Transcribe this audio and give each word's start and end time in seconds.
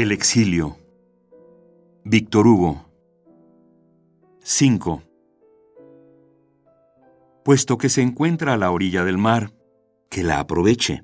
El 0.00 0.12
exilio. 0.12 0.78
Víctor 2.06 2.46
Hugo. 2.46 2.90
5. 4.42 5.02
Puesto 7.44 7.76
que 7.76 7.90
se 7.90 8.00
encuentra 8.00 8.54
a 8.54 8.56
la 8.56 8.70
orilla 8.70 9.04
del 9.04 9.18
mar, 9.18 9.52
que 10.08 10.22
la 10.22 10.40
aproveche, 10.40 11.02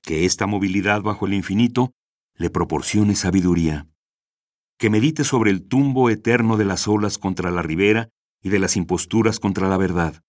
que 0.00 0.24
esta 0.24 0.46
movilidad 0.46 1.02
bajo 1.02 1.26
el 1.26 1.34
infinito 1.34 1.92
le 2.34 2.48
proporcione 2.48 3.14
sabiduría, 3.14 3.88
que 4.78 4.88
medite 4.88 5.22
sobre 5.22 5.50
el 5.50 5.68
tumbo 5.68 6.08
eterno 6.08 6.56
de 6.56 6.64
las 6.64 6.88
olas 6.88 7.18
contra 7.18 7.50
la 7.50 7.60
ribera 7.60 8.08
y 8.40 8.48
de 8.48 8.58
las 8.58 8.78
imposturas 8.78 9.38
contra 9.38 9.68
la 9.68 9.76
verdad. 9.76 10.22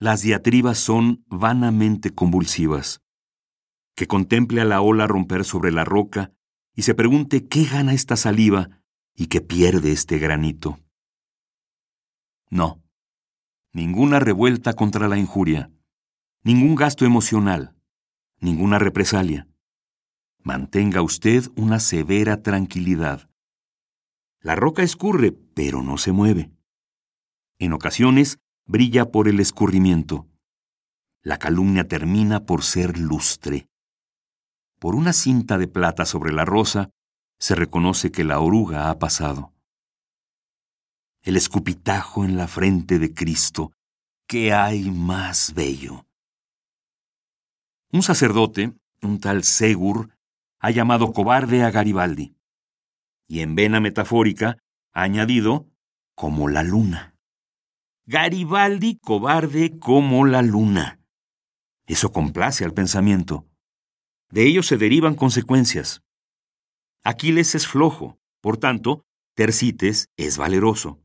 Las 0.00 0.22
diatribas 0.22 0.78
son 0.78 1.24
vanamente 1.28 2.10
convulsivas 2.10 3.00
que 3.94 4.06
contemple 4.06 4.60
a 4.60 4.64
la 4.64 4.80
ola 4.80 5.06
romper 5.06 5.44
sobre 5.44 5.72
la 5.72 5.84
roca 5.84 6.32
y 6.74 6.82
se 6.82 6.94
pregunte 6.94 7.46
qué 7.46 7.64
gana 7.64 7.92
esta 7.92 8.16
saliva 8.16 8.82
y 9.14 9.26
qué 9.26 9.40
pierde 9.40 9.92
este 9.92 10.18
granito. 10.18 10.78
No, 12.50 12.82
ninguna 13.72 14.18
revuelta 14.18 14.74
contra 14.74 15.08
la 15.08 15.18
injuria, 15.18 15.70
ningún 16.42 16.74
gasto 16.74 17.04
emocional, 17.04 17.76
ninguna 18.40 18.78
represalia. 18.78 19.48
Mantenga 20.38 21.02
usted 21.02 21.44
una 21.56 21.78
severa 21.78 22.42
tranquilidad. 22.42 23.30
La 24.40 24.56
roca 24.56 24.82
escurre, 24.82 25.30
pero 25.30 25.82
no 25.82 25.98
se 25.98 26.10
mueve. 26.10 26.50
En 27.58 27.72
ocasiones 27.72 28.38
brilla 28.66 29.10
por 29.12 29.28
el 29.28 29.38
escurrimiento. 29.38 30.26
La 31.22 31.38
calumnia 31.38 31.86
termina 31.86 32.44
por 32.44 32.64
ser 32.64 32.98
lustre. 32.98 33.68
Por 34.82 34.96
una 34.96 35.12
cinta 35.12 35.58
de 35.58 35.68
plata 35.68 36.04
sobre 36.04 36.32
la 36.32 36.44
rosa, 36.44 36.90
se 37.38 37.54
reconoce 37.54 38.10
que 38.10 38.24
la 38.24 38.40
oruga 38.40 38.90
ha 38.90 38.98
pasado. 38.98 39.52
El 41.22 41.36
escupitajo 41.36 42.24
en 42.24 42.36
la 42.36 42.48
frente 42.48 42.98
de 42.98 43.14
Cristo, 43.14 43.70
¿qué 44.26 44.52
hay 44.52 44.90
más 44.90 45.54
bello? 45.54 46.04
Un 47.92 48.02
sacerdote, 48.02 48.72
un 49.02 49.20
tal 49.20 49.44
Segur, 49.44 50.16
ha 50.58 50.72
llamado 50.72 51.12
cobarde 51.12 51.62
a 51.62 51.70
Garibaldi, 51.70 52.34
y 53.28 53.38
en 53.42 53.54
vena 53.54 53.78
metafórica 53.78 54.56
ha 54.92 55.02
añadido 55.02 55.70
como 56.16 56.48
la 56.48 56.64
luna. 56.64 57.14
Garibaldi 58.06 58.98
cobarde 58.98 59.78
como 59.78 60.26
la 60.26 60.42
luna. 60.42 60.98
Eso 61.86 62.10
complace 62.10 62.64
al 62.64 62.74
pensamiento. 62.74 63.46
De 64.32 64.46
ello 64.46 64.62
se 64.62 64.78
derivan 64.78 65.14
consecuencias. 65.14 66.02
Aquiles 67.04 67.54
es 67.54 67.66
flojo, 67.66 68.18
por 68.40 68.56
tanto, 68.56 69.04
Tercites 69.34 70.08
es 70.16 70.38
valeroso. 70.38 71.02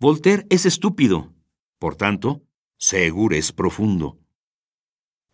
Voltaire 0.00 0.44
es 0.50 0.66
estúpido, 0.66 1.32
por 1.78 1.94
tanto, 1.94 2.42
Segur 2.76 3.34
es 3.34 3.52
profundo. 3.52 4.18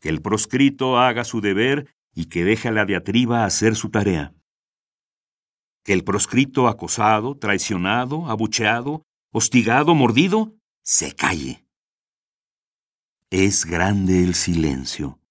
Que 0.01 0.11
el 0.11 0.21
proscrito 0.21 0.99
haga 0.99 1.25
su 1.25 1.41
deber 1.41 1.97
y 2.15 2.27
que 2.27 2.45
deje 2.45 2.69
a 2.69 2.73
la 2.73 2.85
diatriba 2.85 3.47
hacer 3.47 3.75
su 3.75 3.89
tarea. 3.89 4.35
Que 5.83 5.95
el 5.95 6.05
proscrito 6.05 6.69
acosado, 6.69 7.39
traicionado, 7.39 8.27
abucheado, 8.27 9.07
hostigado, 9.33 9.95
mordido, 9.95 10.55
se 10.83 11.15
calle. 11.15 11.65
Es 13.31 13.65
grande 13.65 14.23
el 14.23 14.35
silencio. 14.35 15.24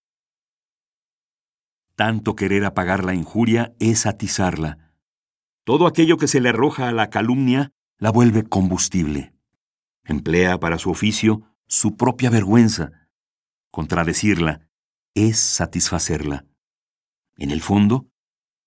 Tanto 1.96 2.36
querer 2.36 2.66
apagar 2.66 3.04
la 3.04 3.14
injuria 3.14 3.76
es 3.80 4.06
atizarla. 4.06 4.94
Todo 5.64 5.86
aquello 5.86 6.18
que 6.18 6.28
se 6.28 6.42
le 6.42 6.50
arroja 6.50 6.88
a 6.88 6.92
la 6.92 7.10
calumnia 7.10 7.72
la 8.00 8.10
vuelve 8.10 8.44
combustible. 8.44 9.34
Emplea 10.04 10.60
para 10.60 10.80
su 10.80 10.90
oficio 10.90 11.44
su 11.68 11.96
propia 11.96 12.30
vergüenza. 12.30 12.92
Contradecirla 13.72 14.68
es 15.14 15.40
satisfacerla. 15.40 16.46
En 17.38 17.52
el 17.52 17.62
fondo, 17.62 18.08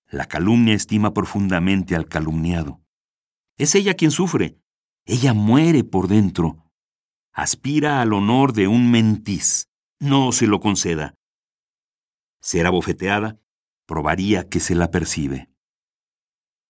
la 0.09 0.27
calumnia 0.27 0.75
estima 0.75 1.13
profundamente 1.13 1.97
al 1.97 2.07
calumniado. 2.07 2.81
Es 3.59 3.75
ella 3.75 3.95
quien 3.95 4.13
sufre. 4.13 4.57
Ella 5.05 5.35
muere 5.35 5.83
por 5.83 6.07
dentro. 6.09 6.71
Aspira 7.33 8.01
al 8.01 8.13
honor 8.13 8.53
de 8.53 8.69
un 8.69 8.91
mentís. 8.91 9.69
No 9.99 10.31
se 10.31 10.47
lo 10.47 10.61
conceda 10.61 11.17
será 12.47 12.71
bofeteada, 12.71 13.41
probaría 13.87 14.49
que 14.49 14.61
se 14.61 14.77
la 14.77 14.93
percibe. 14.93 15.51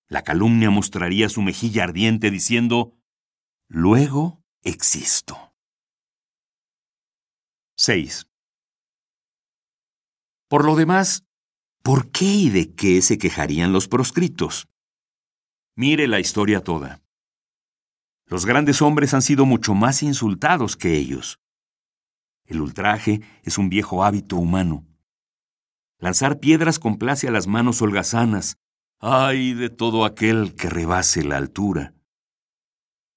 La 0.08 0.22
calumnia 0.22 0.70
mostraría 0.70 1.28
su 1.28 1.42
mejilla 1.42 1.84
ardiente 1.84 2.30
diciendo, 2.30 2.96
luego 3.68 4.42
existo. 4.62 5.54
6. 7.76 8.26
Por 10.48 10.64
lo 10.64 10.76
demás, 10.76 11.26
¿por 11.82 12.10
qué 12.10 12.24
y 12.24 12.48
de 12.48 12.74
qué 12.74 13.02
se 13.02 13.18
quejarían 13.18 13.74
los 13.74 13.86
proscritos? 13.86 14.68
Mire 15.74 16.08
la 16.08 16.20
historia 16.20 16.64
toda. 16.64 17.02
Los 18.24 18.46
grandes 18.46 18.80
hombres 18.80 19.12
han 19.12 19.20
sido 19.20 19.44
mucho 19.44 19.74
más 19.74 20.02
insultados 20.02 20.74
que 20.74 20.96
ellos. 20.96 21.38
El 22.46 22.62
ultraje 22.62 23.20
es 23.42 23.58
un 23.58 23.68
viejo 23.68 24.04
hábito 24.04 24.36
humano. 24.36 24.86
Lanzar 25.98 26.40
piedras 26.40 26.78
complace 26.78 27.28
a 27.28 27.30
las 27.30 27.46
manos 27.46 27.80
holgazanas. 27.80 28.58
¡Ay 29.00 29.54
de 29.54 29.70
todo 29.70 30.04
aquel 30.04 30.54
que 30.54 30.68
rebase 30.68 31.24
la 31.24 31.36
altura! 31.38 31.94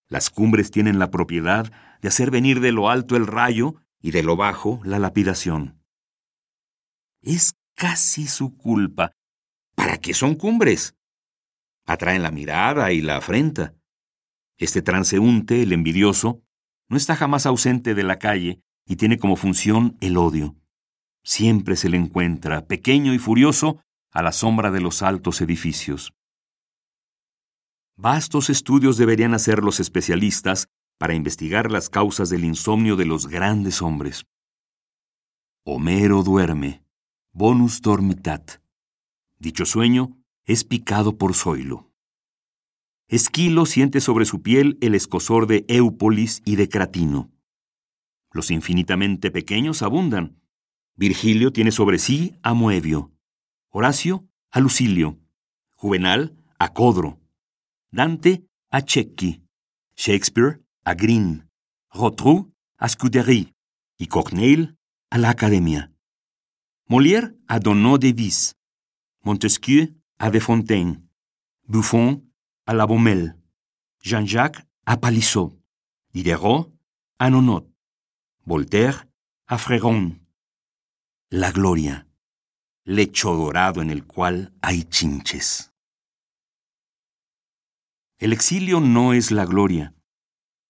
Las 0.07 0.29
cumbres 0.29 0.71
tienen 0.71 0.97
la 0.97 1.11
propiedad 1.11 1.71
de 2.01 2.07
hacer 2.07 2.31
venir 2.31 2.61
de 2.61 2.71
lo 2.71 2.89
alto 2.89 3.15
el 3.15 3.27
rayo 3.27 3.75
y 4.01 4.11
de 4.11 4.23
lo 4.23 4.37
bajo 4.37 4.79
la 4.83 4.97
lapidación. 4.97 5.83
Es 7.21 7.53
casi 7.75 8.27
su 8.27 8.55
culpa. 8.55 9.11
¿Para 9.75 9.97
qué 9.97 10.13
son 10.13 10.35
cumbres? 10.35 10.95
Atraen 11.85 12.23
la 12.23 12.31
mirada 12.31 12.91
y 12.91 13.01
la 13.01 13.17
afrenta. 13.17 13.75
Este 14.57 14.81
transeúnte, 14.81 15.61
el 15.63 15.73
envidioso, 15.73 16.41
no 16.87 16.97
está 16.97 17.15
jamás 17.15 17.45
ausente 17.45 17.93
de 17.93 18.03
la 18.03 18.19
calle 18.19 18.61
y 18.85 18.95
tiene 18.95 19.17
como 19.19 19.35
función 19.35 19.97
el 20.01 20.17
odio 20.17 20.55
siempre 21.29 21.75
se 21.75 21.89
le 21.89 21.97
encuentra, 21.97 22.65
pequeño 22.65 23.13
y 23.13 23.19
furioso, 23.19 23.79
a 24.11 24.23
la 24.23 24.31
sombra 24.31 24.71
de 24.71 24.81
los 24.81 25.03
altos 25.03 25.41
edificios. 25.41 26.11
Vastos 27.95 28.49
estudios 28.49 28.97
deberían 28.97 29.35
hacer 29.35 29.63
los 29.63 29.79
especialistas 29.79 30.69
para 30.97 31.13
investigar 31.13 31.69
las 31.69 31.87
causas 31.87 32.31
del 32.31 32.45
insomnio 32.45 32.95
de 32.95 33.05
los 33.05 33.27
grandes 33.27 33.83
hombres. 33.83 34.25
Homero 35.65 36.23
duerme, 36.23 36.83
bonus 37.31 37.83
dormitat. 37.83 38.53
Dicho 39.37 39.65
sueño 39.65 40.17
es 40.45 40.63
picado 40.63 41.19
por 41.19 41.35
Zoilo. 41.35 41.91
Esquilo 43.07 43.67
siente 43.67 44.01
sobre 44.01 44.25
su 44.25 44.41
piel 44.41 44.79
el 44.81 44.95
escosor 44.95 45.45
de 45.45 45.63
Éupolis 45.67 46.41
y 46.43 46.55
de 46.55 46.69
Cratino. 46.69 47.29
Los 48.31 48.49
infinitamente 48.49 49.29
pequeños 49.29 49.83
abundan, 49.83 50.38
Virgilio 50.99 51.53
tiene 51.53 51.71
sobre 51.71 51.97
sí 51.97 52.35
a 52.43 52.53
Moebio, 52.53 53.13
Horacio 53.69 54.27
a 54.51 54.59
Lucilio, 54.59 55.17
Juvenal 55.77 56.35
a 56.59 56.73
Codro, 56.73 57.21
Dante 57.89 58.43
a 58.69 58.81
Cecchi, 58.81 59.41
Shakespeare 59.95 60.59
a 60.83 60.95
Green, 60.95 61.49
Rotrou 61.89 62.53
a 62.77 62.89
Scudéry 62.89 63.53
y 63.97 64.07
Corneille 64.07 64.75
a 65.09 65.17
la 65.17 65.29
Academia. 65.29 65.89
Molière 66.89 67.31
a 67.47 67.59
Donneau 67.59 67.97
de 67.97 68.11
Vis, 68.11 68.55
Montesquieu 69.23 69.95
a 70.17 70.29
Desfontaines, 70.29 71.01
Buffon 71.65 72.25
a 72.65 72.73
La 72.73 72.85
Baumelle, 72.85 73.37
Jean-Jacques 74.01 74.67
a 74.85 74.97
Palissot, 74.97 75.57
Diderot 76.13 76.73
a 77.19 77.29
Nonot, 77.29 77.69
Voltaire 78.45 79.07
a 79.47 79.57
Fréron, 79.57 80.19
la 81.31 81.51
gloria, 81.51 82.07
lecho 82.83 83.35
dorado 83.35 83.83
en 83.83 83.91
el 83.91 84.07
cual 84.07 84.51
hay 84.63 84.83
chinches. 84.85 85.71
El 88.17 88.33
exilio 88.33 88.79
no 88.79 89.13
es 89.13 89.29
la 89.29 89.45
gloria, 89.45 89.93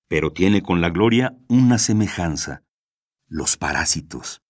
pero 0.10 0.34
tiene 0.34 0.62
con 0.62 0.82
la 0.82 0.90
gloria 0.90 1.38
una 1.48 1.78
semejanza, 1.78 2.66
los 3.26 3.56
parásitos. 3.56 4.44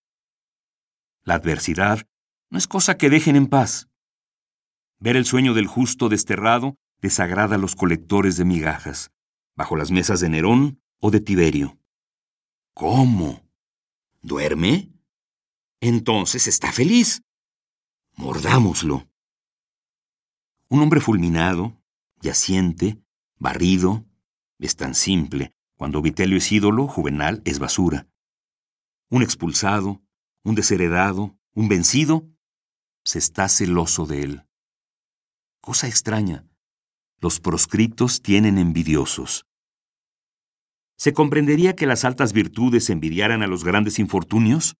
La 1.21 1.35
adversidad 1.35 2.07
no 2.49 2.57
es 2.57 2.67
cosa 2.67 2.97
que 2.97 3.11
dejen 3.11 3.35
en 3.35 3.45
paz. 3.45 3.87
Ver 4.97 5.15
el 5.15 5.25
sueño 5.25 5.53
del 5.53 5.67
justo 5.67 6.09
desterrado 6.09 6.75
desagrada 7.01 7.55
a 7.55 7.59
los 7.59 7.75
colectores 7.75 8.35
de 8.35 8.45
migajas, 8.45 9.11
bajo 9.55 9.75
las 9.75 9.91
mesas 9.91 10.21
de 10.21 10.29
Nerón 10.29 10.81
o 10.99 11.11
de 11.11 11.19
Tiberio. 11.19 11.77
¿Cómo? 12.73 13.47
¿Duerme? 14.23 14.98
Entonces 15.81 16.47
está 16.47 16.71
feliz. 16.71 17.21
Mordámoslo. 18.15 19.07
Un 20.67 20.81
hombre 20.81 20.99
fulminado, 21.01 21.81
yaciente, 22.21 23.01
barrido, 23.37 24.05
es 24.59 24.75
tan 24.75 24.93
simple. 24.93 25.53
Cuando 25.77 26.01
Vitelio 26.01 26.37
es 26.37 26.51
ídolo, 26.51 26.87
Juvenal 26.87 27.41
es 27.45 27.59
basura. 27.59 28.07
Un 29.09 29.23
expulsado, 29.23 30.01
un 30.43 30.55
desheredado, 30.55 31.37
un 31.55 31.69
vencido, 31.69 32.27
se 33.03 33.19
está 33.19 33.47
celoso 33.47 34.05
de 34.05 34.23
él. 34.23 34.45
Cosa 35.61 35.87
extraña, 35.87 36.45
los 37.19 37.39
proscritos 37.39 38.21
tienen 38.21 38.57
envidiosos. 38.57 39.45
¿Se 40.97 41.13
comprendería 41.13 41.75
que 41.75 41.87
las 41.87 42.03
altas 42.03 42.33
virtudes 42.33 42.89
envidiaran 42.89 43.41
a 43.41 43.47
los 43.47 43.63
grandes 43.63 43.99
infortunios? 43.99 44.75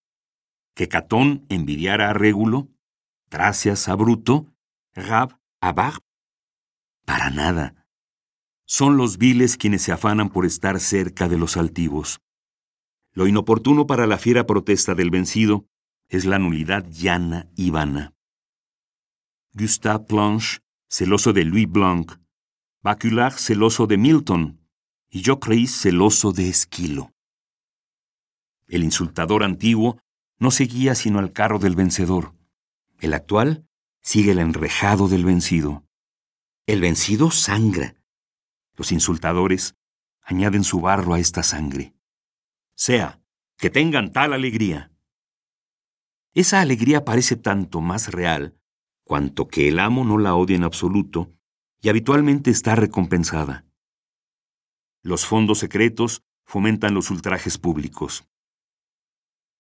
¿Que 0.74 0.88
Catón 0.88 1.46
envidiara 1.50 2.10
a 2.10 2.14
Régulo? 2.14 2.70
¿Tracias 3.30 3.88
a 3.90 3.96
Bruto? 3.96 4.54
¿Rab 4.94 5.40
a 5.62 5.74
Barb? 5.74 6.02
Para 7.06 7.30
nada. 7.30 7.86
Son 8.66 8.98
los 8.98 9.18
viles 9.18 9.58
quienes 9.58 9.82
se 9.82 9.92
afanan 9.92 10.30
por 10.30 10.46
estar 10.46 10.80
cerca 10.80 11.28
de 11.28 11.38
los 11.38 11.58
altivos. 11.58 12.22
Lo 13.14 13.28
inoportuno 13.28 13.88
para 13.88 14.08
la 14.08 14.18
fiera 14.18 14.46
protesta 14.46 14.96
del 14.96 15.10
vencido 15.10 15.66
es 16.08 16.26
la 16.26 16.40
nulidad 16.40 16.86
llana 16.90 17.50
y 17.56 17.72
vana. 17.72 18.14
Gustave 19.54 20.06
Planche, 20.06 20.60
celoso 20.88 21.34
de 21.34 21.44
Louis 21.44 21.70
Blanc, 21.70 22.14
Baculard 22.82 23.34
celoso 23.34 23.88
de 23.88 23.98
Milton 23.98 24.60
y 25.10 25.24
Jocrisse 25.24 25.82
celoso 25.82 26.32
de 26.32 26.50
Esquilo. 26.50 27.12
El 28.68 28.84
insultador 28.84 29.44
antiguo 29.44 30.00
no 30.40 30.52
seguía 30.52 30.96
sino 30.96 31.20
al 31.20 31.34
carro 31.34 31.60
del 31.60 31.76
vencedor. 31.76 32.34
El 33.00 33.14
actual 33.14 33.68
sigue 34.02 34.32
el 34.32 34.40
enrejado 34.40 35.08
del 35.08 35.26
vencido. 35.26 35.86
El 36.66 36.82
vencido 36.82 37.30
sangra. 37.30 37.96
Los 38.76 38.92
insultadores 38.92 39.76
añaden 40.22 40.64
su 40.64 40.80
barro 40.80 41.14
a 41.14 41.20
esta 41.20 41.44
sangre. 41.44 41.94
Sea, 42.76 43.22
que 43.58 43.70
tengan 43.70 44.14
tal 44.14 44.32
alegría. 44.32 44.92
Esa 46.34 46.62
alegría 46.62 47.04
parece 47.04 47.36
tanto 47.36 47.82
más 47.82 48.10
real 48.10 48.56
cuanto 49.04 49.48
que 49.48 49.68
el 49.68 49.80
amo 49.80 50.06
no 50.06 50.18
la 50.20 50.36
odia 50.36 50.56
en 50.56 50.64
absoluto 50.64 51.34
y 51.82 51.90
habitualmente 51.90 52.52
está 52.52 52.76
recompensada. 52.76 53.66
Los 55.02 55.26
fondos 55.26 55.58
secretos 55.58 56.24
fomentan 56.46 56.94
los 56.94 57.10
ultrajes 57.10 57.58
públicos. 57.58 58.29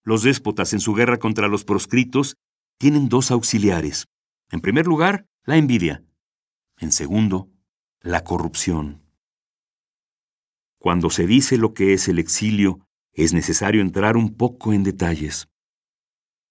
Los 0.03 0.23
déspotas 0.23 0.73
en 0.73 0.79
su 0.79 0.93
guerra 0.93 1.17
contra 1.17 1.47
los 1.47 1.65
proscritos 1.65 2.35
tienen 2.77 3.09
dos 3.09 3.31
auxiliares. 3.31 4.07
En 4.49 4.61
primer 4.61 4.87
lugar, 4.87 5.25
la 5.43 5.57
envidia. 5.57 6.03
En 6.77 6.91
segundo, 6.91 7.49
la 8.01 8.23
corrupción. 8.23 9.03
Cuando 10.79 11.09
se 11.09 11.27
dice 11.27 11.57
lo 11.57 11.73
que 11.73 11.93
es 11.93 12.07
el 12.07 12.19
exilio, 12.19 12.87
es 13.11 13.33
necesario 13.33 13.81
entrar 13.81 14.15
un 14.15 14.35
poco 14.35 14.71
en 14.71 14.83
detalles. 14.83 15.49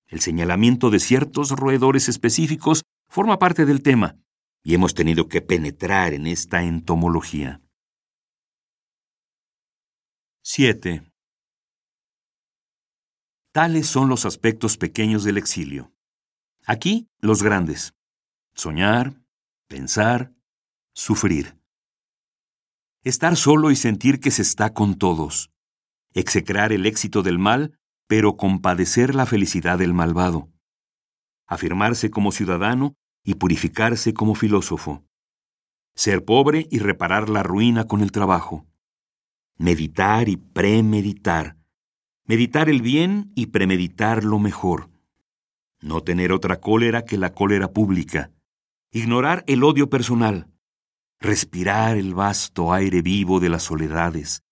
El 0.06 0.20
señalamiento 0.20 0.90
de 0.90 1.00
ciertos 1.00 1.50
roedores 1.50 2.08
específicos 2.08 2.82
forma 3.08 3.38
parte 3.38 3.64
del 3.64 3.82
tema, 3.82 4.16
y 4.62 4.74
hemos 4.74 4.92
tenido 4.92 5.28
que 5.28 5.40
penetrar 5.40 6.12
en 6.12 6.26
esta 6.26 6.62
entomología. 6.62 7.62
7. 10.42 11.07
Tales 13.52 13.86
son 13.86 14.08
los 14.08 14.26
aspectos 14.26 14.76
pequeños 14.76 15.24
del 15.24 15.38
exilio. 15.38 15.92
Aquí, 16.66 17.08
los 17.20 17.42
grandes. 17.42 17.94
Soñar, 18.54 19.22
pensar, 19.68 20.34
sufrir. 20.92 21.58
Estar 23.04 23.36
solo 23.36 23.70
y 23.70 23.76
sentir 23.76 24.20
que 24.20 24.30
se 24.30 24.42
está 24.42 24.74
con 24.74 24.98
todos. 24.98 25.50
Execrar 26.12 26.72
el 26.72 26.84
éxito 26.84 27.22
del 27.22 27.38
mal, 27.38 27.78
pero 28.06 28.36
compadecer 28.36 29.14
la 29.14 29.26
felicidad 29.26 29.78
del 29.78 29.94
malvado. 29.94 30.50
Afirmarse 31.46 32.10
como 32.10 32.32
ciudadano 32.32 32.96
y 33.22 33.34
purificarse 33.34 34.12
como 34.12 34.34
filósofo. 34.34 35.04
Ser 35.94 36.24
pobre 36.24 36.66
y 36.70 36.80
reparar 36.80 37.28
la 37.28 37.42
ruina 37.42 37.86
con 37.86 38.02
el 38.02 38.12
trabajo. 38.12 38.66
Meditar 39.56 40.28
y 40.28 40.36
premeditar. 40.36 41.57
Meditar 42.28 42.68
el 42.68 42.82
bien 42.82 43.32
y 43.34 43.46
premeditar 43.46 44.22
lo 44.22 44.38
mejor. 44.38 44.88
No 45.80 46.02
tener 46.02 46.30
otra 46.30 46.60
cólera 46.60 47.04
que 47.04 47.18
la 47.18 47.32
cólera 47.32 47.72
pública. 47.72 48.30
Ignorar 48.92 49.42
el 49.48 49.64
odio 49.64 49.90
personal. 49.90 50.48
Respirar 51.18 51.96
el 51.96 52.14
vasto 52.14 52.72
aire 52.72 53.02
vivo 53.02 53.40
de 53.40 53.48
las 53.48 53.64
soledades. 53.64 54.44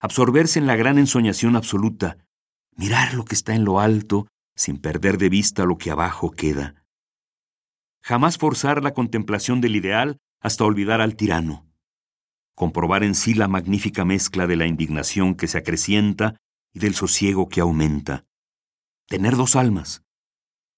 Absorberse 0.00 0.58
en 0.58 0.66
la 0.66 0.76
gran 0.76 0.96
ensoñación 0.96 1.56
absoluta. 1.56 2.16
Mirar 2.76 3.12
lo 3.12 3.26
que 3.26 3.34
está 3.34 3.54
en 3.54 3.64
lo 3.64 3.80
alto 3.80 4.26
sin 4.56 4.78
perder 4.78 5.18
de 5.18 5.28
vista 5.28 5.66
lo 5.66 5.76
que 5.76 5.90
abajo 5.90 6.30
queda 6.30 6.84
jamás 8.04 8.36
forzar 8.36 8.82
la 8.84 8.92
contemplación 8.92 9.62
del 9.62 9.76
ideal 9.76 10.18
hasta 10.40 10.64
olvidar 10.64 11.00
al 11.00 11.16
tirano. 11.16 11.66
Comprobar 12.54 13.02
en 13.02 13.14
sí 13.14 13.32
la 13.32 13.48
magnífica 13.48 14.04
mezcla 14.04 14.46
de 14.46 14.56
la 14.56 14.66
indignación 14.66 15.34
que 15.34 15.48
se 15.48 15.56
acrecienta 15.56 16.36
y 16.74 16.80
del 16.80 16.94
sosiego 16.94 17.48
que 17.48 17.62
aumenta. 17.62 18.26
Tener 19.08 19.36
dos 19.36 19.56
almas, 19.56 20.04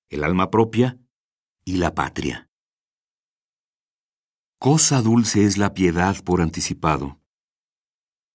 el 0.08 0.22
alma 0.22 0.50
propia 0.50 1.00
y 1.64 1.78
la 1.78 1.92
patria. 1.94 2.48
Cosa 4.60 5.02
dulce 5.02 5.44
es 5.44 5.58
la 5.58 5.74
piedad 5.74 6.22
por 6.22 6.40
anticipado. 6.40 7.20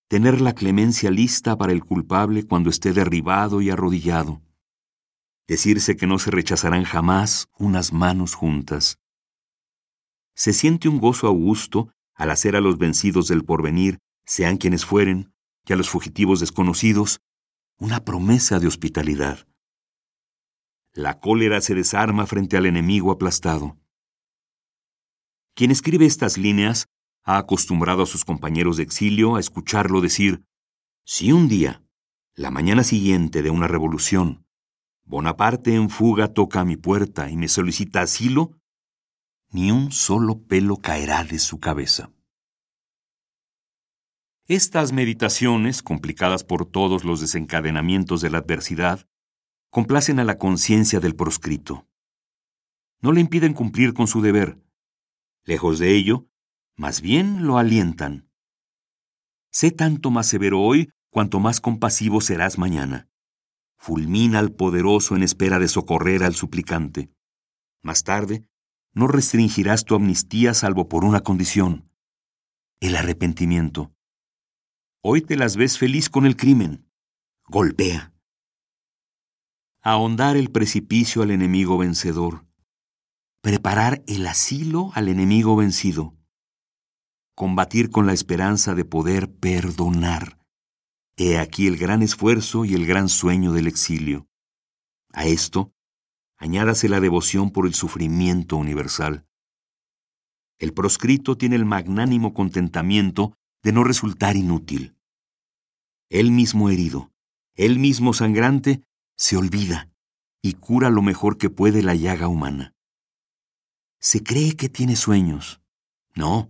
Tener 0.10 0.42
la 0.42 0.54
clemencia 0.54 1.10
lista 1.10 1.58
para 1.58 1.72
el 1.72 1.86
culpable 1.86 2.46
cuando 2.46 2.70
esté 2.70 2.92
derribado 2.92 3.62
y 3.62 3.70
arrodillado 3.70 4.42
decirse 5.52 5.98
que 5.98 6.08
no 6.08 6.18
se 6.18 6.32
rechazarán 6.32 6.86
jamás 6.86 7.50
unas 7.58 7.92
manos 7.92 8.36
juntas. 8.36 9.00
Se 10.34 10.54
siente 10.54 10.88
un 10.88 10.98
gozo 10.98 11.28
augusto 11.28 11.90
al 12.16 12.32
hacer 12.32 12.56
a 12.56 12.62
los 12.62 12.78
vencidos 12.78 13.28
del 13.28 13.44
porvenir, 13.44 14.00
sean 14.26 14.56
quienes 14.56 14.86
fueren, 14.86 15.34
y 15.68 15.74
a 15.74 15.76
los 15.76 15.90
fugitivos 15.90 16.40
desconocidos, 16.40 17.20
una 17.82 18.06
promesa 18.06 18.60
de 18.60 18.68
hospitalidad. 18.68 19.48
La 20.94 21.20
cólera 21.20 21.62
se 21.62 21.74
desarma 21.74 22.28
frente 22.28 22.56
al 22.56 22.68
enemigo 22.68 23.12
aplastado. 23.12 23.76
Quien 25.56 25.72
escribe 25.72 26.06
estas 26.06 26.38
líneas 26.38 26.86
ha 27.24 27.40
acostumbrado 27.40 28.04
a 28.04 28.06
sus 28.06 28.24
compañeros 28.24 28.78
de 28.78 28.84
exilio 28.84 29.36
a 29.36 29.40
escucharlo 29.40 30.00
decir, 30.00 30.44
si 31.06 31.32
un 31.32 31.48
día, 31.48 31.84
la 32.36 32.52
mañana 32.52 32.84
siguiente 32.84 33.42
de 33.42 33.50
una 33.50 33.68
revolución, 33.68 34.46
Bonaparte 35.04 35.74
en 35.74 35.90
fuga 35.90 36.28
toca 36.28 36.60
a 36.60 36.66
mi 36.66 36.78
puerta 36.78 37.32
y 37.32 37.36
me 37.36 37.48
solicita 37.48 38.02
asilo, 38.02 38.52
ni 39.50 39.72
un 39.72 39.92
solo 39.92 40.44
pelo 40.44 40.78
caerá 40.78 41.24
de 41.24 41.40
su 41.40 41.60
cabeza. 41.60 42.12
Estas 44.54 44.92
meditaciones, 44.92 45.82
complicadas 45.82 46.44
por 46.44 46.66
todos 46.66 47.06
los 47.06 47.22
desencadenamientos 47.22 48.20
de 48.20 48.30
la 48.30 48.40
adversidad, 48.40 49.08
complacen 49.70 50.20
a 50.20 50.26
la 50.26 50.38
conciencia 50.38 51.00
del 51.00 51.16
proscrito. 51.16 51.88
No 53.00 53.14
le 53.14 53.22
impiden 53.22 53.54
cumplir 53.54 53.94
con 53.94 54.08
su 54.08 54.22
deber. 54.22 54.62
Lejos 55.46 55.80
de 55.80 55.96
ello, 55.96 56.28
más 56.76 57.00
bien 57.00 57.48
lo 57.48 57.60
alientan. 57.60 58.30
Sé 59.54 59.72
tanto 59.72 60.12
más 60.12 60.28
severo 60.28 60.60
hoy 60.60 60.90
cuanto 61.12 61.40
más 61.40 61.62
compasivo 61.62 62.20
serás 62.20 62.58
mañana 62.58 63.08
fulmina 63.78 64.40
al 64.40 64.52
poderoso 64.52 65.16
en 65.16 65.24
espera 65.24 65.60
de 65.60 65.70
socorrer 65.70 66.24
al 66.24 66.36
suplicante. 66.36 67.10
Más 67.82 68.04
tarde, 68.04 68.46
no 68.94 69.08
restringirás 69.08 69.86
tu 69.86 69.96
amnistía 69.96 70.54
salvo 70.54 70.90
por 70.90 71.06
una 71.06 71.22
condición, 71.22 71.90
el 72.82 72.98
arrepentimiento. 72.98 73.96
Hoy 75.04 75.24
te 75.24 75.36
las 75.36 75.56
ves 75.56 75.80
feliz 75.80 76.12
con 76.12 76.28
el 76.28 76.36
crimen. 76.36 76.88
Golpea. 77.48 78.14
Ahondar 79.82 80.38
el 80.38 80.52
precipicio 80.52 81.24
al 81.24 81.32
enemigo 81.32 81.80
vencedor. 81.80 82.46
Preparar 83.42 84.04
el 84.06 84.28
asilo 84.28 84.92
al 84.94 85.08
enemigo 85.08 85.56
vencido. 85.56 86.16
Combatir 87.34 87.90
con 87.90 88.06
la 88.06 88.14
esperanza 88.14 88.76
de 88.76 88.86
poder 88.86 89.34
perdonar 89.34 90.38
He 91.18 91.40
aquí 91.40 91.66
el 91.66 91.78
gran 91.78 92.04
esfuerzo 92.04 92.64
y 92.64 92.76
el 92.76 92.86
gran 92.86 93.10
sueño 93.10 93.54
del 93.54 93.66
exilio. 93.66 94.28
A 95.14 95.26
esto, 95.26 95.74
añádase 96.38 96.90
la 96.90 97.00
devoción 97.00 97.50
por 97.50 97.66
el 97.66 97.74
sufrimiento 97.74 98.56
universal. 98.56 99.26
El 100.60 100.74
proscrito 100.74 101.38
tiene 101.38 101.56
el 101.56 101.66
magnánimo 101.66 102.36
contentamiento 102.36 103.36
de 103.64 103.72
no 103.72 103.84
resultar 103.84 104.36
inútil. 104.36 104.96
Él 106.10 106.32
mismo 106.32 106.70
herido, 106.70 107.12
él 107.56 107.80
mismo 107.80 108.14
sangrante, 108.14 108.82
se 109.18 109.38
olvida 109.38 109.90
y 110.42 110.54
cura 110.54 110.90
lo 110.90 111.02
mejor 111.02 111.38
que 111.38 111.50
puede 111.50 111.82
la 111.84 111.96
llaga 111.96 112.28
humana. 112.28 112.74
se 114.00 114.24
cree 114.24 114.56
que 114.56 114.68
tiene 114.68 114.96
sueños. 114.96 115.62
No, 116.16 116.50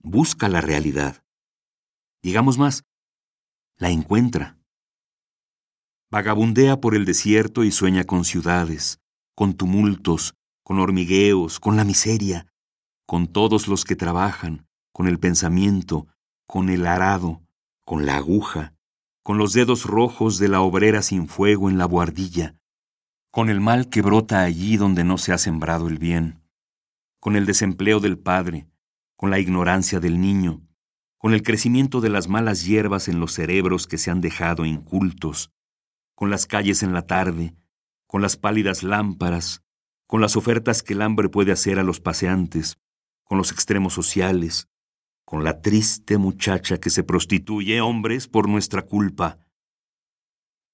busca 0.00 0.48
la 0.48 0.62
realidad. 0.62 1.22
Digamos 2.22 2.56
más, 2.56 2.84
la 3.76 3.90
encuentra. 3.90 4.58
Vagabundea 6.10 6.80
por 6.80 6.94
el 6.94 7.04
desierto 7.04 7.62
y 7.64 7.70
sueña 7.70 8.04
con 8.04 8.24
ciudades, 8.24 9.00
con 9.34 9.54
tumultos, 9.54 10.34
con 10.62 10.78
hormigueos, 10.78 11.60
con 11.60 11.76
la 11.76 11.84
miseria, 11.84 12.46
con 13.06 13.26
todos 13.26 13.68
los 13.68 13.84
que 13.84 13.96
trabajan, 13.96 14.66
con 14.92 15.08
el 15.08 15.18
pensamiento, 15.18 16.06
con 16.52 16.68
el 16.68 16.86
arado, 16.86 17.40
con 17.82 18.04
la 18.04 18.18
aguja, 18.18 18.74
con 19.22 19.38
los 19.38 19.54
dedos 19.54 19.86
rojos 19.86 20.38
de 20.38 20.48
la 20.48 20.60
obrera 20.60 21.00
sin 21.00 21.26
fuego 21.26 21.70
en 21.70 21.78
la 21.78 21.86
buhardilla, 21.86 22.56
con 23.30 23.48
el 23.48 23.58
mal 23.58 23.88
que 23.88 24.02
brota 24.02 24.42
allí 24.42 24.76
donde 24.76 25.02
no 25.02 25.16
se 25.16 25.32
ha 25.32 25.38
sembrado 25.38 25.88
el 25.88 25.96
bien, 25.96 26.42
con 27.20 27.36
el 27.36 27.46
desempleo 27.46 28.00
del 28.00 28.18
padre, 28.18 28.68
con 29.16 29.30
la 29.30 29.38
ignorancia 29.38 29.98
del 29.98 30.20
niño, 30.20 30.60
con 31.16 31.32
el 31.32 31.42
crecimiento 31.42 32.02
de 32.02 32.10
las 32.10 32.28
malas 32.28 32.66
hierbas 32.66 33.08
en 33.08 33.18
los 33.18 33.32
cerebros 33.32 33.86
que 33.86 33.96
se 33.96 34.10
han 34.10 34.20
dejado 34.20 34.66
incultos, 34.66 35.50
con 36.14 36.28
las 36.28 36.46
calles 36.46 36.82
en 36.82 36.92
la 36.92 37.06
tarde, 37.06 37.54
con 38.06 38.20
las 38.20 38.36
pálidas 38.36 38.82
lámparas, 38.82 39.62
con 40.06 40.20
las 40.20 40.36
ofertas 40.36 40.82
que 40.82 40.92
el 40.92 41.00
hambre 41.00 41.30
puede 41.30 41.50
hacer 41.50 41.78
a 41.78 41.82
los 41.82 42.00
paseantes, 42.00 42.76
con 43.24 43.38
los 43.38 43.52
extremos 43.52 43.94
sociales, 43.94 44.68
con 45.32 45.44
la 45.44 45.62
triste 45.62 46.18
muchacha 46.18 46.76
que 46.76 46.90
se 46.90 47.04
prostituye, 47.04 47.80
hombres, 47.80 48.28
por 48.28 48.50
nuestra 48.50 48.82
culpa. 48.82 49.38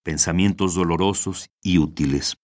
Pensamientos 0.02 0.74
dolorosos 0.74 1.48
y 1.62 1.78
útiles. 1.78 2.38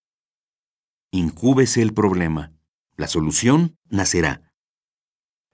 Incúbese 1.11 1.81
el 1.81 1.93
problema. 1.93 2.53
La 2.95 3.09
solución 3.09 3.77
nacerá. 3.89 4.49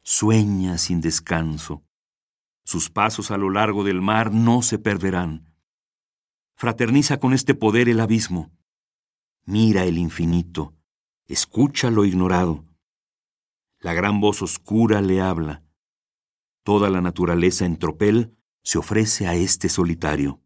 Sueña 0.03 0.77
sin 0.77 1.01
descanso. 1.01 1.83
Sus 2.63 2.91
pasos 2.91 3.31
a 3.31 3.37
lo 3.37 3.49
largo 3.49 3.83
del 3.83 3.99
mar 3.99 4.31
no 4.31 4.61
se 4.61 4.77
perderán. 4.77 5.51
Fraterniza 6.53 7.19
con 7.19 7.33
este 7.33 7.55
poder 7.55 7.89
el 7.89 7.99
abismo. 7.99 8.51
Mira 9.45 9.85
el 9.85 9.97
infinito. 9.97 10.75
Escucha 11.25 11.89
lo 11.89 12.05
ignorado. 12.05 12.67
La 13.79 13.95
gran 13.95 14.21
voz 14.21 14.43
oscura 14.43 15.01
le 15.01 15.21
habla. 15.21 15.63
Toda 16.63 16.89
la 16.89 17.01
naturaleza 17.01 17.65
en 17.65 17.77
tropel 17.77 18.37
se 18.63 18.77
ofrece 18.77 19.27
a 19.27 19.33
este 19.33 19.67
solitario. 19.67 20.41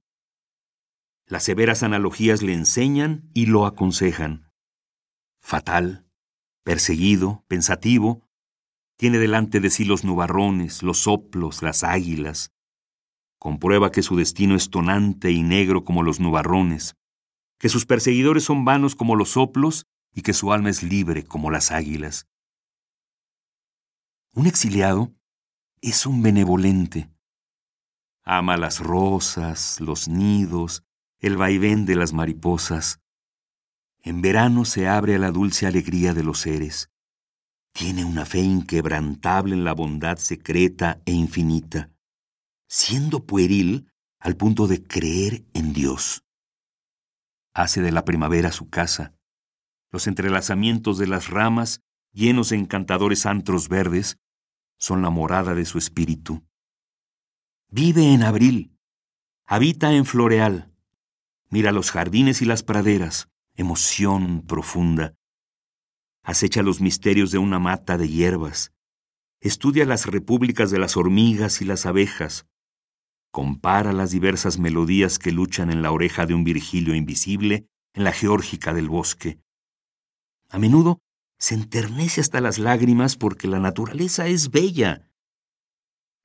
Las 1.28 1.44
severas 1.44 1.84
analogías 1.84 2.42
le 2.42 2.54
enseñan 2.54 3.30
y 3.34 3.48
lo 3.48 3.66
aconsejan. 3.66 4.52
Fatal, 5.42 6.06
perseguido, 6.64 7.44
pensativo, 7.48 8.26
tiene 8.98 9.18
delante 9.20 9.60
de 9.60 9.70
sí 9.70 9.84
los 9.84 10.06
nubarrones, 10.06 10.84
los 10.84 11.00
soplos, 11.00 11.62
las 11.62 11.84
águilas. 11.84 12.52
Comprueba 13.38 13.92
que 13.92 14.02
su 14.02 14.16
destino 14.16 14.56
es 14.56 14.70
tonante 14.70 15.32
y 15.32 15.44
negro 15.44 15.84
como 15.84 16.02
los 16.02 16.22
nubarrones, 16.22 16.96
que 17.60 17.68
sus 17.68 17.86
perseguidores 17.86 18.44
son 18.46 18.64
vanos 18.64 18.96
como 18.96 19.18
los 19.18 19.32
soplos 19.32 19.86
y 20.14 20.22
que 20.22 20.34
su 20.34 20.54
alma 20.54 20.70
es 20.70 20.82
libre 20.82 21.26
como 21.26 21.52
las 21.52 21.72
águilas. 21.72 22.28
Un 24.34 24.48
exiliado 24.48 25.14
es 25.90 26.08
un 26.08 26.24
benevolente. 26.24 27.12
Ama 28.24 28.58
las 28.58 28.80
rosas, 28.80 29.80
los 29.80 30.08
nidos, 30.08 30.84
el 31.20 31.38
vaivén 31.38 31.86
de 31.86 31.96
las 31.96 32.12
mariposas. 32.12 33.02
En 34.02 34.22
verano 34.22 34.66
se 34.66 34.88
abre 34.88 35.16
a 35.16 35.20
la 35.20 35.30
dulce 35.30 35.68
alegría 35.68 36.16
de 36.16 36.24
los 36.24 36.40
seres. 36.40 36.90
Tiene 37.72 38.04
una 38.04 38.26
fe 38.26 38.40
inquebrantable 38.40 39.54
en 39.54 39.64
la 39.64 39.74
bondad 39.74 40.18
secreta 40.18 41.02
e 41.06 41.12
infinita, 41.12 41.92
siendo 42.68 43.26
pueril 43.26 43.92
al 44.20 44.36
punto 44.38 44.66
de 44.66 44.82
creer 44.82 45.46
en 45.54 45.74
Dios. 45.74 46.24
Hace 47.54 47.82
de 47.82 47.92
la 47.92 48.06
primavera 48.06 48.52
su 48.52 48.72
casa. 48.72 49.14
Los 49.92 50.08
entrelazamientos 50.08 50.98
de 50.98 51.06
las 51.06 51.30
ramas, 51.30 51.82
llenos 52.12 52.50
de 52.50 52.56
encantadores 52.58 53.28
antros 53.28 53.70
verdes, 53.70 54.18
son 54.78 55.02
la 55.02 55.10
morada 55.10 55.54
de 55.56 55.66
su 55.66 55.78
espíritu. 55.78 56.44
Vive 57.70 58.14
en 58.14 58.24
abril, 58.24 58.78
habita 59.46 59.94
en 59.94 60.06
floreal, 60.06 60.72
mira 61.50 61.72
los 61.72 61.92
jardines 61.92 62.42
y 62.42 62.46
las 62.46 62.64
praderas, 62.64 63.30
emoción 63.56 64.44
profunda. 64.46 65.16
Acecha 66.24 66.64
los 66.64 66.82
misterios 66.82 67.32
de 67.32 67.38
una 67.38 67.60
mata 67.60 67.98
de 67.98 68.10
hierbas, 68.10 68.74
estudia 69.40 69.86
las 69.86 70.08
repúblicas 70.08 70.72
de 70.72 70.80
las 70.80 70.98
hormigas 70.98 71.62
y 71.62 71.66
las 71.66 71.86
abejas, 71.86 72.48
compara 73.32 73.94
las 73.94 74.12
diversas 74.12 74.58
melodías 74.58 75.20
que 75.20 75.32
luchan 75.32 75.70
en 75.70 75.82
la 75.82 75.92
oreja 75.92 76.26
de 76.26 76.34
un 76.34 76.44
Virgilio 76.44 76.96
invisible 76.96 77.68
en 77.94 78.04
la 78.04 78.12
geórgica 78.12 78.74
del 78.74 78.90
bosque. 78.90 79.40
A 80.50 80.58
menudo 80.58 81.02
se 81.38 81.56
enternece 81.56 82.22
hasta 82.22 82.42
las 82.42 82.60
lágrimas 82.60 83.16
porque 83.18 83.48
la 83.48 83.60
naturaleza 83.60 84.28
es 84.28 84.52
bella. 84.52 85.10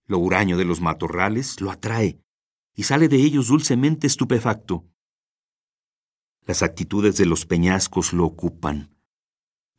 Lo 0.06 0.18
huraño 0.18 0.56
de 0.56 0.64
los 0.64 0.80
matorrales 0.80 1.60
lo 1.60 1.70
atrae 1.70 2.20
y 2.74 2.84
sale 2.84 3.08
de 3.08 3.16
ellos 3.16 3.48
dulcemente 3.48 4.06
estupefacto. 4.06 4.86
Las 6.46 6.62
actitudes 6.62 7.16
de 7.16 7.26
los 7.26 7.46
peñascos 7.46 8.12
lo 8.12 8.24
ocupan. 8.24 8.96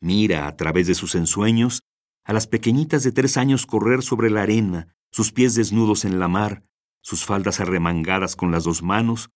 Mira 0.00 0.46
a 0.46 0.56
través 0.56 0.86
de 0.86 0.94
sus 0.94 1.14
ensueños 1.14 1.82
a 2.24 2.32
las 2.32 2.46
pequeñitas 2.46 3.02
de 3.02 3.12
tres 3.12 3.36
años 3.36 3.66
correr 3.66 4.02
sobre 4.02 4.30
la 4.30 4.42
arena, 4.42 4.94
sus 5.10 5.32
pies 5.32 5.54
desnudos 5.54 6.04
en 6.04 6.18
la 6.18 6.28
mar, 6.28 6.64
sus 7.00 7.24
faldas 7.24 7.60
arremangadas 7.60 8.36
con 8.36 8.52
las 8.52 8.64
dos 8.64 8.82
manos, 8.82 9.30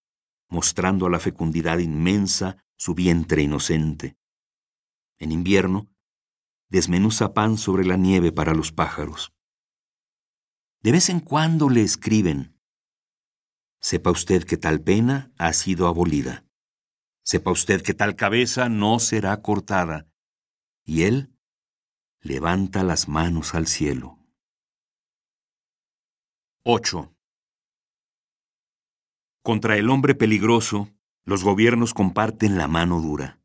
mostrando 0.48 1.06
a 1.06 1.10
la 1.10 1.18
fecundidad 1.18 1.78
inmensa 1.78 2.64
su 2.76 2.94
vientre 2.94 3.42
inocente. 3.42 4.16
En 5.18 5.32
invierno, 5.32 5.88
desmenuza 6.68 7.32
pan 7.32 7.58
sobre 7.58 7.85
la 7.85 7.96
nieve 7.96 8.32
para 8.32 8.54
los 8.54 8.73
pájaros. 8.73 9.32
De 10.82 10.92
vez 10.92 11.08
en 11.08 11.20
cuando 11.20 11.68
le 11.68 11.82
escriben. 11.82 12.61
Sepa 13.80 14.11
usted 14.11 14.44
que 14.44 14.56
tal 14.56 14.80
pena 14.80 15.32
ha 15.38 15.52
sido 15.52 15.87
abolida. 15.87 16.44
Sepa 17.25 17.50
usted 17.50 17.82
que 17.82 17.94
tal 17.94 18.14
cabeza 18.14 18.68
no 18.68 18.99
será 18.99 19.42
cortada. 19.42 20.06
Y 20.85 21.02
él 21.02 21.32
levanta 22.20 22.85
las 22.85 23.08
manos 23.08 23.54
al 23.54 23.66
cielo. 23.66 24.18
8. 26.64 27.12
Contra 29.42 29.76
el 29.76 29.90
hombre 29.90 30.14
peligroso, 30.14 30.88
los 31.25 31.44
gobiernos 31.44 31.94
comparten 31.94 32.58
la 32.58 32.68
mano 32.68 33.00
dura. 33.00 33.40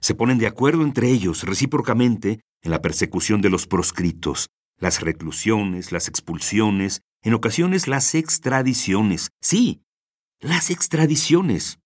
Se 0.00 0.14
ponen 0.14 0.38
de 0.38 0.46
acuerdo 0.46 0.82
entre 0.82 1.10
ellos 1.10 1.42
recíprocamente 1.42 2.40
en 2.62 2.70
la 2.70 2.80
persecución 2.80 3.40
de 3.40 3.50
los 3.50 3.66
proscritos, 3.66 4.50
las 4.78 5.00
reclusiones, 5.00 5.92
las 5.92 6.08
expulsiones, 6.08 7.02
en 7.22 7.34
ocasiones 7.34 7.88
las 7.88 8.14
extradiciones. 8.14 9.30
Sí, 9.40 9.82
las 10.40 10.70
extradiciones. 10.70 11.80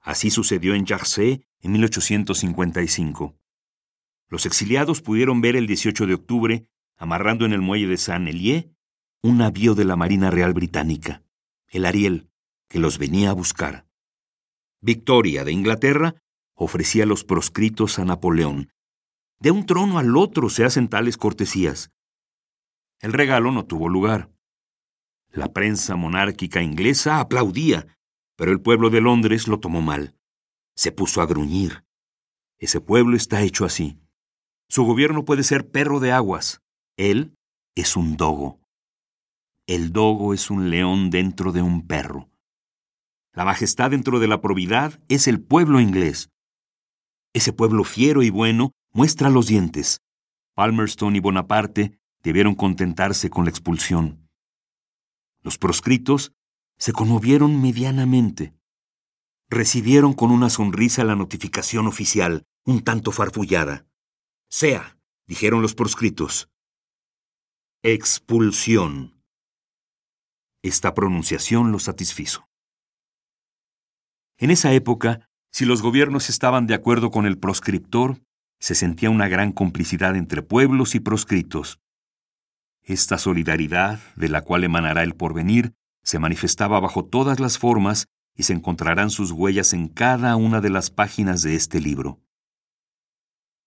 Así 0.00 0.30
sucedió 0.30 0.74
en 0.74 0.86
Jarcé 0.86 1.42
en 1.60 1.72
1855. 1.72 3.36
Los 4.28 4.46
exiliados 4.46 5.00
pudieron 5.00 5.40
ver 5.40 5.56
el 5.56 5.66
18 5.66 6.06
de 6.06 6.14
octubre, 6.14 6.66
amarrando 6.96 7.46
en 7.46 7.52
el 7.52 7.60
muelle 7.60 7.86
de 7.86 7.96
Saint-Hélier, 7.96 8.70
un 9.22 9.38
navío 9.38 9.74
de 9.74 9.84
la 9.84 9.96
Marina 9.96 10.30
Real 10.30 10.52
Británica, 10.52 11.22
el 11.68 11.86
Ariel, 11.86 12.30
que 12.68 12.78
los 12.78 12.98
venía 12.98 13.30
a 13.30 13.34
buscar. 13.34 13.86
Victoria 14.80 15.44
de 15.44 15.52
Inglaterra 15.52 16.14
ofrecía 16.58 17.06
los 17.06 17.24
proscritos 17.24 17.98
a 17.98 18.04
Napoleón. 18.04 18.70
De 19.40 19.52
un 19.52 19.64
trono 19.64 19.98
al 19.98 20.16
otro 20.16 20.50
se 20.50 20.64
hacen 20.64 20.88
tales 20.88 21.16
cortesías. 21.16 21.92
El 23.00 23.12
regalo 23.12 23.52
no 23.52 23.64
tuvo 23.64 23.88
lugar. 23.88 24.30
La 25.30 25.52
prensa 25.52 25.94
monárquica 25.94 26.60
inglesa 26.60 27.20
aplaudía, 27.20 27.86
pero 28.36 28.50
el 28.50 28.60
pueblo 28.60 28.90
de 28.90 29.00
Londres 29.00 29.46
lo 29.46 29.60
tomó 29.60 29.82
mal. 29.82 30.16
Se 30.74 30.90
puso 30.90 31.22
a 31.22 31.26
gruñir. 31.26 31.84
Ese 32.58 32.80
pueblo 32.80 33.16
está 33.16 33.42
hecho 33.42 33.64
así. 33.64 34.00
Su 34.68 34.84
gobierno 34.84 35.24
puede 35.24 35.44
ser 35.44 35.70
perro 35.70 36.00
de 36.00 36.10
aguas. 36.10 36.60
Él 36.96 37.36
es 37.76 37.96
un 37.96 38.16
dogo. 38.16 38.60
El 39.68 39.92
dogo 39.92 40.34
es 40.34 40.50
un 40.50 40.70
león 40.70 41.10
dentro 41.10 41.52
de 41.52 41.62
un 41.62 41.86
perro. 41.86 42.30
La 43.32 43.44
majestad 43.44 43.92
dentro 43.92 44.18
de 44.18 44.26
la 44.26 44.40
probidad 44.40 45.00
es 45.08 45.28
el 45.28 45.40
pueblo 45.40 45.78
inglés. 45.80 46.30
Ese 47.32 47.52
pueblo 47.52 47.84
fiero 47.84 48.22
y 48.22 48.30
bueno 48.30 48.72
muestra 48.92 49.30
los 49.30 49.46
dientes. 49.46 50.00
Palmerston 50.54 51.14
y 51.16 51.20
Bonaparte 51.20 51.98
debieron 52.22 52.54
contentarse 52.54 53.30
con 53.30 53.44
la 53.44 53.50
expulsión. 53.50 54.28
Los 55.42 55.58
proscritos 55.58 56.32
se 56.78 56.92
conmovieron 56.92 57.60
medianamente. 57.60 58.54
Recibieron 59.48 60.14
con 60.14 60.30
una 60.30 60.50
sonrisa 60.50 61.04
la 61.04 61.16
notificación 61.16 61.86
oficial, 61.86 62.44
un 62.64 62.82
tanto 62.82 63.12
farfullada. 63.12 63.86
Sea, 64.50 64.98
dijeron 65.26 65.62
los 65.62 65.74
proscritos. 65.74 66.50
Expulsión. 67.82 69.22
Esta 70.62 70.92
pronunciación 70.94 71.72
lo 71.72 71.78
satisfizo. 71.78 72.48
En 74.36 74.50
esa 74.50 74.72
época, 74.72 75.27
si 75.50 75.64
los 75.64 75.82
gobiernos 75.82 76.28
estaban 76.28 76.66
de 76.66 76.74
acuerdo 76.74 77.10
con 77.10 77.26
el 77.26 77.38
proscriptor, 77.38 78.20
se 78.60 78.74
sentía 78.74 79.10
una 79.10 79.28
gran 79.28 79.52
complicidad 79.52 80.16
entre 80.16 80.42
pueblos 80.42 80.94
y 80.94 81.00
proscritos. 81.00 81.80
Esta 82.82 83.18
solidaridad, 83.18 84.00
de 84.16 84.28
la 84.28 84.42
cual 84.42 84.64
emanará 84.64 85.02
el 85.02 85.14
porvenir, 85.14 85.74
se 86.02 86.18
manifestaba 86.18 86.80
bajo 86.80 87.04
todas 87.04 87.38
las 87.38 87.58
formas 87.58 88.06
y 88.34 88.44
se 88.44 88.52
encontrarán 88.52 89.10
sus 89.10 89.32
huellas 89.32 89.72
en 89.72 89.88
cada 89.88 90.36
una 90.36 90.60
de 90.60 90.70
las 90.70 90.90
páginas 90.90 91.42
de 91.42 91.54
este 91.54 91.80
libro. 91.80 92.20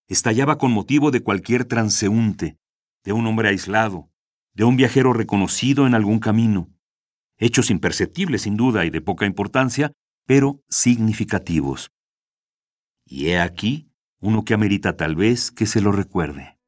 Estallaba 0.08 0.58
con 0.58 0.72
motivo 0.72 1.12
de 1.12 1.22
cualquier 1.22 1.66
transeúnte, 1.66 2.58
de 3.04 3.14
un 3.14 3.28
hombre 3.28 3.50
aislado, 3.50 4.10
de 4.54 4.64
un 4.64 4.76
viajero 4.76 5.14
reconocido 5.14 5.88
en 5.88 5.94
algún 5.94 6.20
camino. 6.20 6.70
Hechos 7.38 7.70
imperceptibles 7.70 8.44
sin 8.44 8.58
duda 8.58 8.86
y 8.86 8.90
de 8.90 9.02
poca 9.02 9.26
importancia, 9.26 9.92
pero 10.26 10.64
significativos. 10.70 11.92
Y 13.06 13.30
he 13.30 13.40
aquí 13.40 13.92
uno 14.20 14.46
que 14.46 14.54
amerita 14.54 14.96
tal 14.96 15.16
vez 15.16 15.52
que 15.52 15.66
se 15.66 15.82
lo 15.82 15.92
recuerde. 15.92 16.61